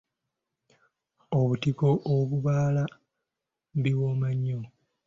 [1.39, 2.83] Obutiko obubaala
[3.81, 4.59] biwooma nnyo.